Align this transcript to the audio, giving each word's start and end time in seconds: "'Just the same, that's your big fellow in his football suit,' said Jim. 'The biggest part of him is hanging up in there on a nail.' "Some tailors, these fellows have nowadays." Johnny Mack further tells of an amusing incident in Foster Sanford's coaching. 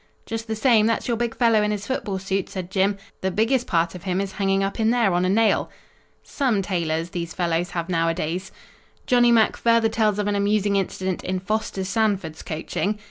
"'Just 0.25 0.47
the 0.47 0.55
same, 0.55 0.87
that's 0.87 1.07
your 1.07 1.15
big 1.15 1.35
fellow 1.35 1.61
in 1.61 1.69
his 1.69 1.85
football 1.85 2.17
suit,' 2.17 2.49
said 2.49 2.71
Jim. 2.71 2.97
'The 3.21 3.29
biggest 3.29 3.67
part 3.67 3.93
of 3.93 4.01
him 4.01 4.19
is 4.19 4.31
hanging 4.31 4.63
up 4.63 4.79
in 4.79 4.89
there 4.89 5.13
on 5.13 5.25
a 5.25 5.29
nail.' 5.29 5.69
"Some 6.23 6.63
tailors, 6.63 7.11
these 7.11 7.35
fellows 7.35 7.69
have 7.69 7.87
nowadays." 7.87 8.51
Johnny 9.05 9.31
Mack 9.31 9.55
further 9.55 9.89
tells 9.89 10.17
of 10.17 10.25
an 10.27 10.35
amusing 10.35 10.75
incident 10.75 11.23
in 11.23 11.37
Foster 11.39 11.83
Sanford's 11.83 12.41
coaching. 12.41 12.99